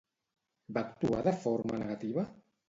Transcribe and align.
Va 0.77 0.83
actuar 0.87 1.19
de 1.27 1.35
forma 1.45 1.79
negativa? 1.83 2.27